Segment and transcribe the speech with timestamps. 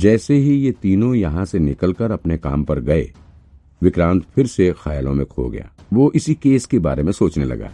[0.00, 3.10] जैसे ही ये तीनों यहाँ से निकलकर अपने काम पर गए,
[3.82, 7.70] विक्रांत फिर से ख्यालों में खो गया। वो इसी केस के बारे में सोचने लगा।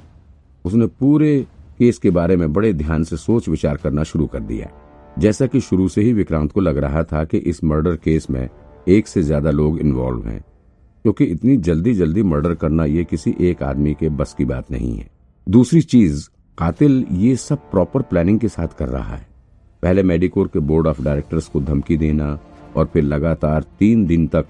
[0.64, 1.38] उसने पूरे
[1.78, 4.70] केस के बारे में बड़े ध्यान से सोच विचार करना शुरू कर दिया।
[5.18, 8.48] जैसा कि शुरू से ही विक्रांत को लग रहा था कि इस मर्डर केस में
[8.88, 10.40] एक से ज़्यादा लोग इन्वॉल्व हैं,
[11.04, 14.96] क्योंकि इतनी जल्दी जल्दी मर्डर करना ये किसी एक आदमी के बस की बात नहीं
[14.96, 15.08] है।
[15.46, 19.26] दूसरी चीज़, कातिल ये सब प्रॉपर प्लानिंग के साथ कर रहा है।
[19.86, 22.38] पहले मेडिकोर के बोर्ड ऑफ़ डायरेक्टर्स को धमकी देना
[22.76, 24.46] और फिर लगातार तीन दिन तक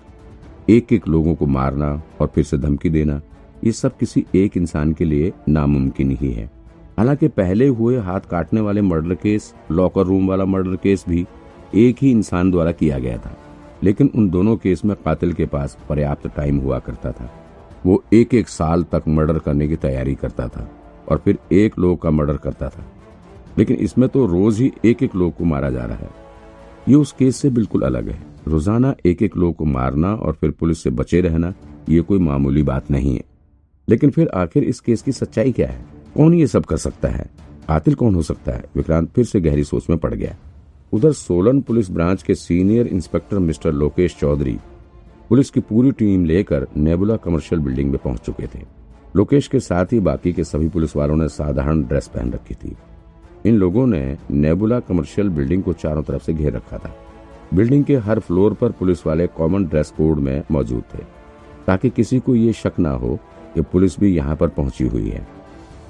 [0.71, 1.91] एक एक लोगों को मारना
[2.21, 3.21] और फिर से धमकी देना,
[3.65, 6.51] ये सब किसी एक इंसान के लिए नामुमकिन ही है।
[6.99, 11.27] हालाँकि पहले हुए हाथ काटने वाले मर्डर केस, लॉकर रूम वाला मर्डर केस भी
[11.75, 13.37] एक ही इंसान द्वारा किया गया था,
[13.83, 17.31] लेकिन उन दोनों केस में कातिल के पास पर्याप्त टाइम हुआ करता था।
[17.87, 20.69] वो एक एक साल तक मर्डर करने की तैयारी करता था
[21.09, 22.93] और फिर एक लोग का मर्डर करता था।
[23.59, 26.11] लेकिन इसमें तो रोज ही एक एक लोग को मारा जा रहा है।
[26.89, 30.51] ये उस केस से बिल्कुल अलग है। रोज़ाना एक एक लोग को मारना और फिर
[30.51, 31.53] पुलिस से बचे रहना,
[31.89, 33.25] ये कोई मामूली बात नहीं है।
[33.89, 35.85] लेकिन फिर आखिर इस केस की सच्चाई क्या है?
[36.17, 37.29] कौन ये सब कर सकता है?
[37.71, 38.65] आतिल कौन हो सकता है?
[38.77, 40.37] विक्रांत फिर से गहरी सोच में पड़ गया।
[40.93, 44.59] उधर सोलन पुलिस ब्रांच के senior inspector mister Lokesh Chaudhary
[45.29, 48.65] police की पूरी टीम लेकर नेबुला कमर्शियल बिल्डिंग में पहुँच चुके थे।
[49.17, 52.77] लोकेश के साथ ही बाकी के सभी पुलिस वालों ने साधारण ड्रेस पहन रखी थी।
[53.47, 56.95] इन लोगों ने नेबुला कमर्शियल बिल्डिंग को चारों तरफ़ से घेर रखा था।
[57.55, 61.03] बिल्डिंग के हर फ्लोर पर पुलिस वाले कॉमन ड्रेस कोड में मौजूद थे,
[61.67, 63.19] ताकि किसी को ये शक ना हो
[63.55, 65.27] कि पुलिस भी यहाँ पर पहुँची हुई है।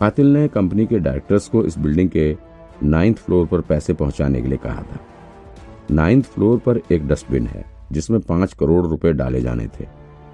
[0.00, 2.36] कातिल ने कंपनी के डायरेक्टर्स को इस बिल्डिंग के
[2.84, 5.00] नाइन्थ फ्लोर पर पैसे पहुँचाने के लिए कहा था।
[5.90, 9.86] नाइन्थ फ्लोर पर एक डस्टबिन है, जिसमें पाँच करोड़ रुपए डाले जाने थे।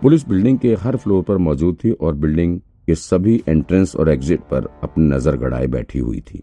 [0.02, 4.40] पुलिस बिल्डिंग के हर फ्लोर पर मौजूद थी और बिल्डिंग के सभी एंट्रेंस और एग्जिट
[4.50, 6.42] पर अपनी नज़र गड़ाए बैठी हुई थी।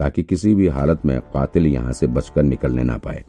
[0.00, 3.24] ताकि किसी भी हालत में कातिल यहाँ से बचकर निकलने ना पाए।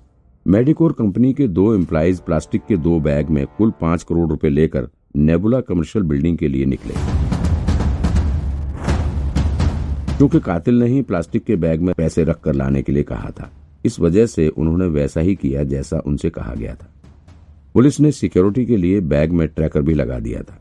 [0.46, 4.88] मेडिकोर कंपनी के दो एम्प्लॉज प्लास्टिक के दो बैग में कुल पाँच करोड़ रुपए लेकर
[5.16, 6.94] नेबुला कमर्शियल बिल्डिंग के लिए निकले।
[10.18, 13.52] क्योंकि कातिल ने ही प्लास्टिक के बैग में पैसे रखकर लाने के लिए कहा था।
[13.86, 16.92] इस वजह से उन्होंने वैसा ही किया जैसा उनसे कहा गया था।
[17.74, 20.60] पुलिस ने सिक्योरिटी के लिए बैग में ट्रैकर भी लगा दिया था,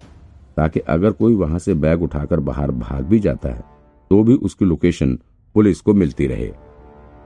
[0.56, 3.64] ताकि अगर कोई वहाँ से बैग उठाकर बाहर भाग भी जाता है
[4.10, 5.18] तो भी उसकी लोकेशन
[5.54, 6.46] पुलिस को मिलती रहे।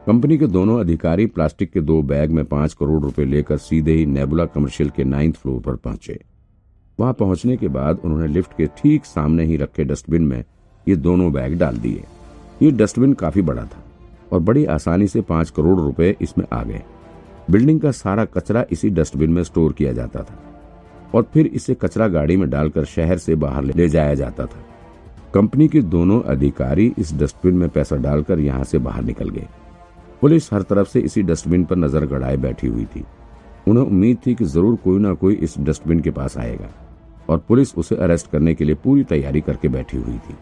[0.06, 4.06] कंपनी के दोनों अधिकारी प्लास्टिक के दो बैग में पाँच करोड़ रुपए लेकर सीधे ही
[4.06, 6.18] नेबुला कमर्शियल के नाइन्थ फ्लोर पर पहुँचे।
[6.98, 10.44] वहाँ पहुँचने के बाद उन्होंने लिफ्ट के ठीक सामने ही रखे डस्टबिन में
[10.86, 12.04] ये दोनों बैग डाल दिए।
[12.62, 13.82] ये डस्टबिन काफ़ी बड़ा था
[14.32, 16.82] और बड़ी आसानी से पाँच करोड़ रुपए इसमें आ गए।
[17.50, 20.38] बिल्डिंग का सारा कचरा इसी डस्टबिन में स्टोर किया जाता था
[21.14, 24.64] और फिर इसे कचरा गाड़ी में डालकर शहर से बाहर ले जाया जाता था।
[25.34, 29.46] कंपनी के दोनों अधिकारी इस डस्टबिन में पैसा डालकर यहाँ से बाहर निकल गए।
[30.20, 33.02] पुलिस हर तरफ़ से इसी डस्टबिन पर नज़र गड़ाए बैठी हुई थी।
[33.68, 36.68] उन्हें उम्मीद थी कि ज़रूर कोई ना कोई इस डस्टबिन के पास आएगा,
[37.28, 40.34] और पुलिस उसे अरेस्ट करने के लिए पूरी तैयारी करके बैठी हुई थी।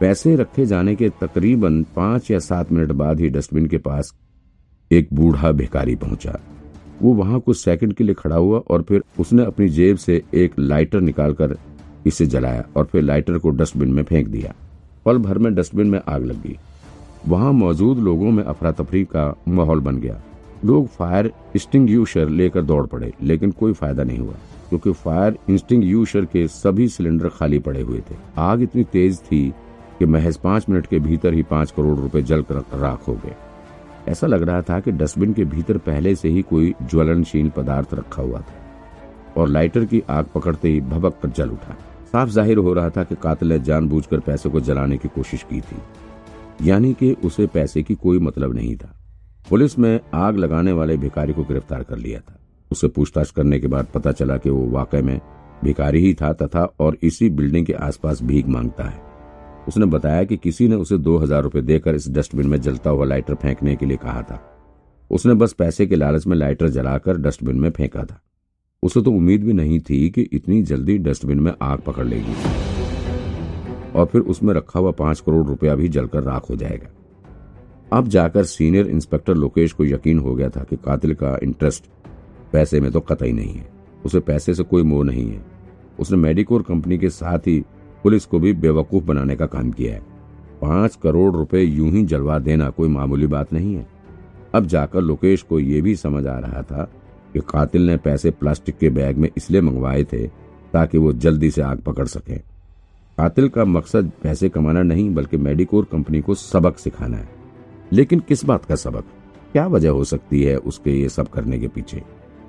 [0.00, 4.12] पैसे रखे जाने के तकरीबन पाँच या सात मिनट बाद ही डस्टबिन के पास
[4.90, 6.38] एक बूढ़ा भिखारी पहुँचा।
[7.02, 10.58] वो वहाँ कुछ सेकंड के लिए खड़ा हुआ और फिर उसने अपनी जेब से एक
[10.58, 11.56] लाइटर निकालकर
[12.06, 14.54] इसे जलाया और फिर लाइटर को डस्टबिन में फेंक दिया।
[15.06, 16.56] पल भर में डस्टबिन में आग लग गई।
[17.28, 20.20] वहाँ मौजूद लोगों में अफरा तफरी का माहौल बन गया।
[20.64, 24.34] लोग फायर स्टिंग यूशर लेकर दौड़ पड़े, लेकिन कोई फ़ायदा नहीं हुआ,
[24.68, 29.48] क्योंकि फायर इंस्टिंग यूशर के सभी सिलेंडर खाली पड़े हुए थे। आग इतनी तेज थी
[29.98, 33.34] कि महज पाँच मिनट के भीतर ही पाँच करोड़ रुपए जलकर राख हो गए।
[34.08, 38.22] ऐसा लग रहा था कि डस्टबिन के भीतर पहले से ही कोई ज्वलनशील पदार्थ रखा
[38.22, 38.54] हुआ था,
[39.36, 41.76] और लाइटर की आग पकड़ते ही भबक कर जल उठा।
[42.16, 45.60] साफ़ ज़ाहिर हो रहा था कि कातिल ने जानबूझकर पैसे को जलाने की कोशिश की
[45.60, 45.76] थी।
[46.62, 48.88] यानी कि उसे पैसे की कोई मतलब नहीं था।
[49.48, 52.38] पुलिस में आग लगाने वाले भिखारी को गिरफ़्तार कर लिया था।
[52.70, 55.20] उसे पूछताछ करने के बाद पता चला कि वो वाकई में
[55.64, 59.00] भिखारी ही था तथा और इसी बिल्डिंग के आसपास भीख माँगता है।
[59.68, 63.04] उसने बताया कि किसी ने उसे दो हज़ार रूपए देकर इस डस्टबिन में जलता हुआ
[63.04, 64.40] लाइटर फेंकने के लिए कहा था।
[65.10, 68.20] उसने बस पैसे के लालच में लाइटर जलाकर डस्टबिन में फेंका था।
[68.82, 72.34] उसे तो उम्मीद भी नहीं थी कि इतनी जल्दी डस्टबिन में आग पकड़ लेगी।
[73.94, 76.88] और फिर उसमें रखा हुआ पाँच करोड़ रुपया भी जलकर राख हो जाएगा।
[77.92, 81.84] अब जाकर सीनियर इंस्पेक्टर लोकेश को यकीन हो गया था कि कातिल का इंटरेस्ट
[82.52, 83.68] पैसे में तो कतई नहीं है।
[84.04, 85.44] उसे पैसे से कोई मोह नहीं है।
[85.98, 87.64] उसने मेडिकोर कंपनी के साथ ही
[88.02, 90.00] पुलिस को भी बेवकूफ़ बनाने का काम किया है।
[90.62, 93.86] पाँच करोड़ रुपए यूँ ही जलवा देना कोई मामूली बात नहीं है।
[94.54, 96.90] अब जाकर लोकेश को यह भी समझ आ रहा था
[97.36, 100.26] कि कातिल ने पैसे प्लास्टिक के बैग में इसलिए मंगवाए थे
[100.72, 102.34] ताकि वो जल्दी से आग पकड़ सके।
[103.18, 107.28] कातिल का मकसद पैसे कमाना नहीं, बल्कि मेडिकोर कंपनी को सबक सिखाना है।
[107.92, 109.04] लेकिन किस बात का सबक?
[109.52, 112.02] क्या वजह हो सकती है उसके ये सब करने के पीछे?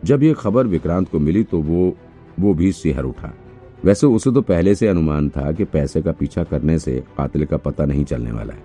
[0.06, 1.94] जब ये खबर विक्रांत को मिली तो वो
[2.40, 3.34] वो भी सिहर उठा।
[3.86, 7.58] वैसे उसे तो पहले से अनुमान था कि पैसे का पीछा करने से कातिल का
[7.58, 8.64] पता नहीं चलने वाला है।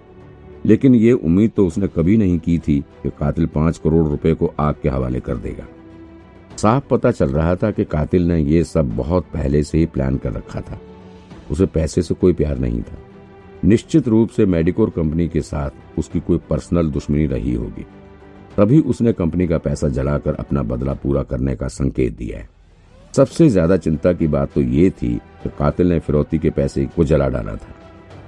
[0.67, 4.55] लेकिन ये उम्मीद तो उसने कभी नहीं की थी कि कातिल पाँच करोड़ रुपए को
[4.59, 5.67] आग के हवाले कर देगा।
[6.63, 10.17] साफ़ पता चल रहा था कि कातिल ने यह सब बहुत पहले से ही प्लान
[10.17, 10.79] कर रखा था।
[11.51, 12.99] उसे पैसे से कोई प्यार नहीं था।
[13.65, 17.87] निश्चित रूप से मेडिकोर कंपनी के साथ उसकी कोई पर्सनल दुश्मनी रही होगी।
[18.57, 22.49] तभी उसने कंपनी का पैसा जलाकर अपना बदला पूरा करने का संकेत दिया है।
[23.15, 27.05] सबसे ज़्यादा चिंता की बात तो ये थी कि कातिल ने फिरौती के पैसे को
[27.05, 27.75] जला डाला था।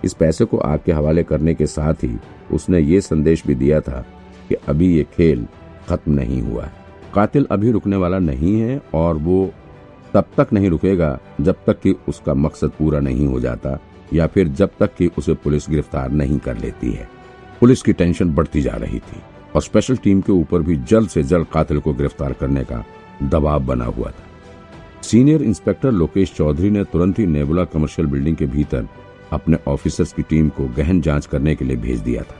[0.04, 2.16] इस पैसे को आग के हवाले करने के साथ ही
[2.52, 4.06] उसने ये संदेश भी दिया था
[4.48, 5.46] कि अभी ये खेल
[5.88, 6.82] खत्म नहीं हुआ है।
[7.14, 9.50] कातिल अभी रुकने वाला नहीं है और वो
[10.14, 13.78] तब तक नहीं रुकेगा जब तक कि उसका मकसद पूरा नहीं हो जाता
[14.12, 17.08] या फिर जब तक कि उसे पुलिस गिरफ़्तार नहीं कर लेती है।
[17.60, 19.20] पुलिस की टेंशन बढ़ती जा रही थी
[19.54, 22.84] और स्पेशल टीम के ऊपर भी जल्द से जल्द कातिल को गिरफ़्तार करने का
[23.22, 28.46] दबाव बना हुआ था। सीनियर इंस्पेक्टर लोकेश चौधरी ने तुरंत ही नेबुला कमर्शियल बिल्डिंग के
[28.46, 28.88] भीतर
[29.32, 32.36] अपने ऑफिसर्स की टीम को गहन जाँच करने के लिए भेज दिया था।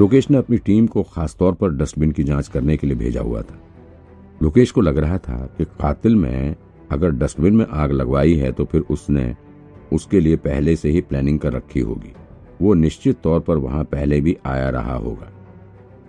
[0.00, 3.42] लोकेश ने अपनी टीम को खासतौर पर डस्टबिन की जाँच करने के लिए भेजा हुआ
[3.42, 3.58] था।
[4.42, 6.56] लोकेश को लग रहा था कि कातिल में
[6.92, 9.34] अगर डस्टबिन में आग लगवाई है तो फिर उसने
[9.92, 12.12] उसके लिए पहले से ही प्लानिंग कर रखी होगी।
[12.62, 15.30] वो निश्चित तौर पर वहाँ पहले भी आया रहा होगा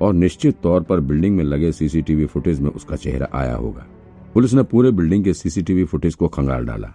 [0.02, 3.86] और निश्चित तौर पर बिल्डिंग में लगे सीसीटीवी फुटेज में उसका चेहरा आया होगा।
[4.34, 6.88] पुलिस ने पूरे बिल्डिंग के सीसीटीवी फुटेज को खंगाल डाला।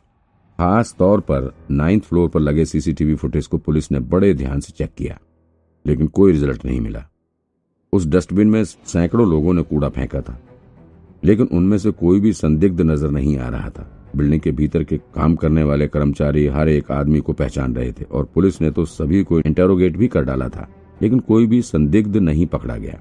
[0.58, 4.73] खास तौर पर नाइन्थ फ्लोर पर लगे सीसीटीवी फुटेज को पुलिस ने बड़े ध्यान से
[4.73, 5.19] चेक किया,
[5.84, 7.05] लेकिन कोई रिज़ल्ट नहीं मिला।
[7.93, 10.38] उस डस्टबिन में सैकड़ों लोगों ने कूड़ा फेंका था।
[11.23, 13.87] लेकिन उनमें से कोई भी संदिग्ध नज़र नहीं आ रहा था।
[14.17, 18.05] बिल्डिंग के भीतर के काम करने वाले कर्मचारी हर एक आदमी को पहचान रहे थे
[18.05, 20.69] और पुलिस ने तो सभी को इंटेरोगेट भी कर डाला था,
[21.03, 22.99] लेकिन कोई भी संदिग्ध नहीं पकड़ा गया।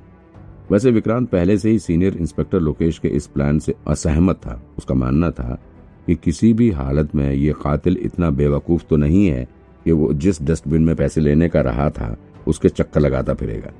[0.71, 4.95] वैसे विक्रांत पहले से ही सीनियर इंस्पेक्टर लोकेश के इस प्लान से असहमत था। उसका
[4.95, 5.59] मानना था
[6.07, 9.47] कि किसी भी हालत में ये कातिल इतना बेवकूफ़ तो नहीं है
[9.85, 12.15] कि वो जिस डस्टबिन में पैसे लेने का रहा था,
[12.47, 13.71] उसके चक्कर लगाता फिरेगा।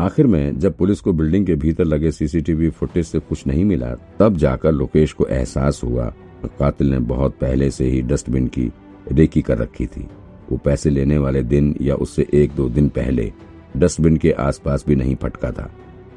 [0.00, 3.94] आखिर में, जब पुलिस को बिल्डिंग के भीतर लगे सीसीटीवी फुटेज से कुछ नहीं मिला,
[4.18, 6.14] तब जाकर लोकेश को एहसास हुआ।
[6.58, 8.72] कातिल ने बहुत पहले से ही डस्टबिन की
[9.12, 10.08] रेकी कर रखी थी।
[10.52, 13.32] वो पैसे लेने वाले दिन या उससे एक दो दिन पहले
[13.76, 15.70] डस्टबिन के आसपास भी नहीं फटका था।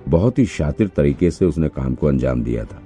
[0.09, 2.81] बहुत ही शातिर तरीके से उसने काम को अंजाम दिया था।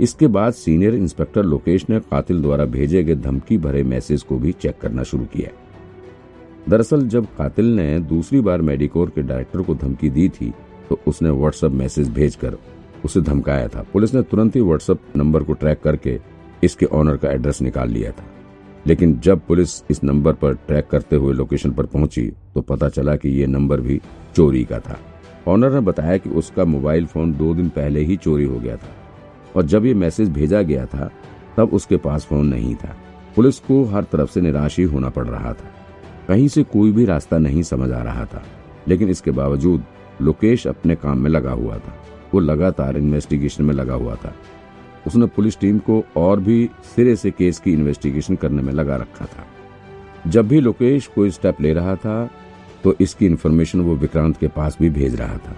[0.00, 4.52] इसके बाद सीनियर इंस्पेक्टर लोकेश ने कातिल द्वारा भेजे गए धमकी भरे मैसेज को भी
[4.52, 5.59] चेक करना शुरू किया।
[6.68, 10.52] दरअसल, जब कातिल ने दूसरी बार मेडिकोर के डायरेक्टर को धमकी दी थी
[10.88, 12.56] तो उसने व्हाट्सएप मैसेज भेजकर
[13.04, 16.18] उसे धमकाया था। पुलिस ने तुरंत ही व्हाट्सएप नंबर को ट्रैक करके
[16.64, 18.24] इसके ऑनर का एड्रेस निकाल लिया था।
[18.86, 23.16] लेकिन जब पुलिस इस नंबर पर ट्रैक करते हुए लोकेशन पर पहुँची तो पता चला
[23.16, 24.00] कि ये नंबर भी
[24.36, 24.98] चोरी का था।
[25.48, 28.94] ऑनर ने बताया कि उसका मोबाइल फ़ोन दो दिन पहले ही चोरी हो गया था
[29.56, 31.10] और जब ये मैसेज भेजा गया था,
[31.56, 32.96] तब उसके पास फ़ोन नहीं था।
[33.36, 35.74] पुलिस को हर तरफ़ से निराश ही होना पड़ रहा था।
[36.30, 38.42] कहीं से कोई भी रास्ता नहीं समझ आ रहा था,
[38.88, 39.84] लेकिन इसके बावजूद
[40.20, 41.94] लोकेश अपने काम में लगा हुआ था।
[42.34, 44.32] वो लगातार इन्वेस्टिगेशन में लगा हुआ था।
[45.06, 49.24] उसने पुलिस टीम को और भी सिरे से केस की इन्वेस्टिगेशन करने में लगा रखा
[49.26, 49.46] था।
[50.26, 52.28] जब भी लोकेश कोई स्टेप ले रहा था
[52.84, 55.56] तो इसकी इन्फॉर्मेशन वो विक्रांत के पास भी भेज रहा था।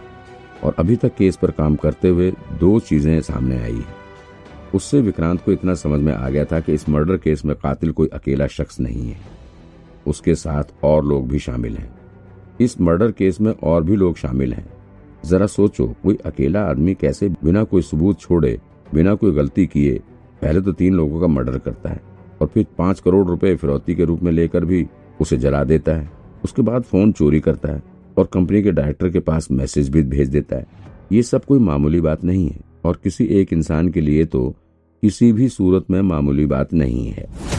[0.65, 2.31] और अभी तक केस पर काम करते हुए
[2.61, 4.01] दो चीज़ें सामने आई है।
[4.75, 7.93] उससे विक्रांत को इतना समझ में आ गया था कि इस मर्डर केस में कातिल
[7.93, 9.21] कोई अकेला शख्स नहीं है।
[10.07, 11.91] उसके साथ और लोग भी शामिल हैं।
[12.61, 14.67] इस मर्डर केस में और भी लोग शामिल हैं।
[15.27, 18.59] जरा सोचो, कोई अकेला आदमी कैसे बिना कोई सबूत छोड़े,
[18.95, 20.01] बिना कोई गलती किए,
[20.43, 22.01] पहले तो तीन लोगों का मर्डर करता है
[22.41, 24.87] और फिर पाँच करोड़ रुपए फिरौती के रूप में लेकर भी
[25.21, 26.11] उसे जला देता है।
[26.45, 27.83] उसके बाद फ़ोन चोरी करता है
[28.19, 30.67] और कंपनी के डायरेक्टर के पास मैसेज भी भेज देता है।
[31.13, 34.49] ये सब कोई मामूली बात नहीं है और किसी एक इंसान के लिए तो
[35.03, 37.52] किसी भी सूरत में मामूली बात नहीं है।